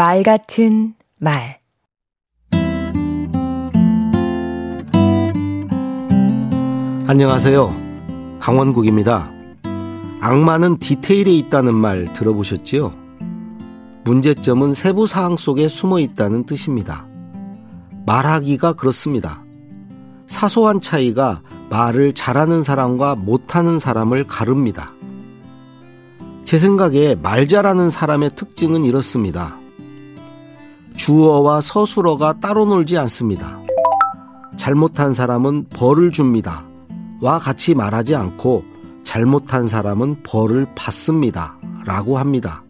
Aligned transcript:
말 0.00 0.22
같은 0.22 0.94
말 1.18 1.60
안녕하세요. 7.06 8.38
강원국입니다. 8.38 9.30
악마는 10.22 10.78
디테일에 10.78 11.30
있다는 11.32 11.74
말 11.74 12.10
들어보셨지요? 12.14 12.94
문제점은 14.04 14.72
세부 14.72 15.06
사항 15.06 15.36
속에 15.36 15.68
숨어 15.68 16.00
있다는 16.00 16.46
뜻입니다. 16.46 17.06
말하기가 18.06 18.72
그렇습니다. 18.72 19.44
사소한 20.26 20.80
차이가 20.80 21.42
말을 21.68 22.14
잘하는 22.14 22.62
사람과 22.62 23.16
못하는 23.16 23.78
사람을 23.78 24.26
가릅니다. 24.26 24.94
제 26.44 26.58
생각에 26.58 27.16
말 27.16 27.46
잘하는 27.46 27.90
사람의 27.90 28.30
특징은 28.34 28.84
이렇습니다. 28.84 29.59
주어와 31.00 31.62
서술어가 31.62 32.40
따로 32.40 32.66
놀지 32.66 32.98
않습니다. 32.98 33.58
잘못한 34.56 35.14
사람은 35.14 35.70
벌을 35.70 36.12
줍니다. 36.12 36.66
와 37.22 37.38
같이 37.38 37.74
말하지 37.74 38.14
않고 38.14 38.62
잘못한 39.02 39.66
사람은 39.66 40.22
벌을 40.22 40.66
받습니다. 40.74 41.56
라고 41.86 42.18
합니다. 42.18 42.62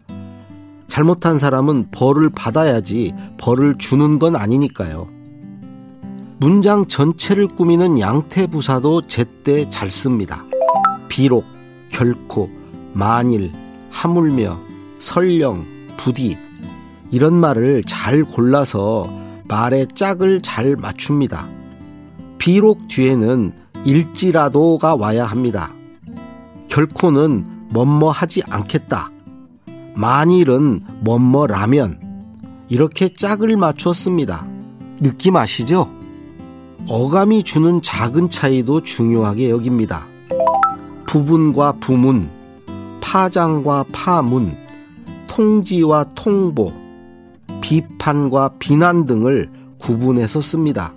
잘못한 0.86 1.38
사람은 1.38 1.88
벌을 1.90 2.30
받아야지 2.30 3.12
벌을 3.36 3.76
주는 3.78 4.20
건 4.20 4.36
아니니까요. 4.36 5.08
문장 6.38 6.86
전체를 6.86 7.48
꾸미는 7.48 7.98
양태부사도 7.98 9.08
제때 9.08 9.68
잘 9.70 9.90
씁니다. 9.90 10.44
비록, 11.08 11.44
결코, 11.88 12.48
만일, 12.92 13.50
하물며, 13.90 14.56
설령, 15.00 15.66
부디 15.96 16.38
이런 17.10 17.34
말을 17.34 17.82
잘 17.84 18.24
골라서 18.24 19.10
말의 19.48 19.88
짝을 19.94 20.42
잘 20.42 20.76
맞춥니다. 20.76 21.48
비록 22.38 22.88
뒤에는 22.88 23.52
일지라도가 23.84 24.94
와야 24.94 25.24
합니다. 25.24 25.72
결코는 26.68 27.68
뭐뭐 27.70 28.10
하지 28.10 28.42
않겠다. 28.48 29.10
만일은 29.94 30.82
뭐뭐라면 31.00 32.00
이렇게 32.68 33.12
짝을 33.12 33.56
맞췄습니다. 33.56 34.46
느낌 35.00 35.36
아시죠? 35.36 35.90
어감이 36.88 37.42
주는 37.42 37.82
작은 37.82 38.30
차이도 38.30 38.82
중요하게 38.82 39.50
여깁니다. 39.50 40.06
부분과 41.06 41.72
부문, 41.80 42.30
파장과 43.00 43.86
파문, 43.92 44.56
통지와 45.28 46.04
통보, 46.14 46.72
비판과 47.70 48.54
비난 48.58 49.06
등을 49.06 49.48
구분해서 49.78 50.40
씁니다. 50.40 50.92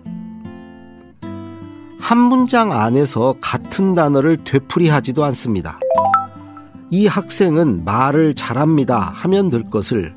한 1.99 2.17
문장 2.17 2.71
안에서 2.71 3.35
같은 3.39 3.93
단어를 3.93 4.43
되풀이하지도 4.43 5.23
않습니다. 5.25 5.79
이 6.89 7.05
학생은 7.05 7.85
말을 7.85 8.33
잘합니다 8.33 8.97
하면 8.99 9.51
될 9.51 9.65
것을 9.65 10.15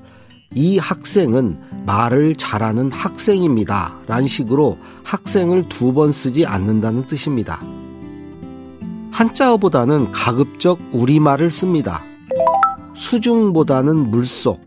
이 0.55 0.79
학생은 0.79 1.59
말을 1.85 2.37
잘하는 2.37 2.91
학생입니다. 2.91 3.95
란 4.07 4.27
식으로 4.27 4.79
학생을 5.05 5.69
두 5.69 5.93
번 5.93 6.11
쓰지 6.11 6.47
않는다는 6.47 7.05
뜻입니다. 7.05 7.61
한자어보다는 9.11 10.11
가급적 10.11 10.79
우리말을 10.93 11.51
씁니다. 11.51 12.03
수중보다는 12.95 14.11
물속, 14.11 14.65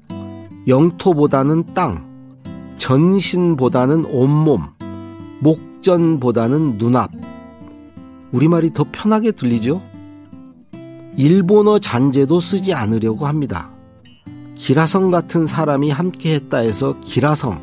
영토보다는 0.70 1.73
땅, 1.73 2.06
전신보다는 2.78 4.06
온몸, 4.06 4.62
목전보다는 5.39 6.78
눈앞. 6.78 7.09
우리말이 8.31 8.72
더 8.72 8.86
편하게 8.92 9.31
들리죠? 9.31 9.81
일본어 11.18 11.80
잔재도 11.80 12.40
쓰지 12.40 12.75
않으려고 12.75 13.25
합니다. 13.25 13.72
기라성 14.53 15.09
같은 15.09 15.47
사람이 15.47 15.90
함께 15.90 16.35
했다 16.35 16.59
해서 16.59 16.96
기라성. 17.03 17.59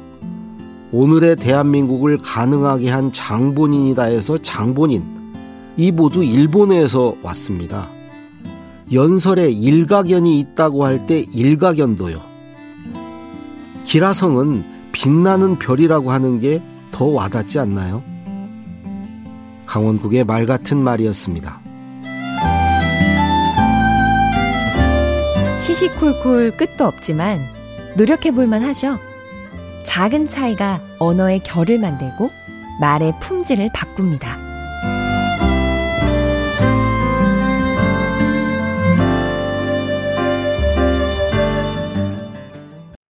오늘의 0.90 1.36
대한민국을 1.36 2.18
가능하게 2.18 2.90
한 2.90 3.12
장본인이다 3.12 4.02
해서 4.02 4.36
장본인. 4.36 5.04
이 5.76 5.92
모두 5.92 6.24
일본에서 6.24 7.14
왔습니다. 7.22 7.88
연설에 8.92 9.48
일가견이 9.52 10.40
있다고 10.40 10.84
할 10.84 11.06
때 11.06 11.24
일가견도요. 11.32 12.35
기라성은 13.86 14.90
빛나는 14.92 15.58
별이라고 15.58 16.12
하는 16.12 16.40
게 16.40 16.60
더 16.96 17.04
와닿지 17.04 17.58
않나요? 17.58 18.02
강원국의 19.66 20.24
말 20.24 20.46
같은 20.46 20.78
말이었습니다. 20.78 21.60
시시콜콜 25.60 26.56
끝도 26.56 26.86
없지만 26.86 27.40
노력해 27.98 28.30
볼만 28.30 28.62
하죠. 28.62 28.98
작은 29.84 30.30
차이가 30.30 30.80
언어의 30.98 31.40
결을 31.40 31.78
만들고 31.78 32.30
말의 32.80 33.12
품질을 33.20 33.68
바꿉니다. 33.74 34.45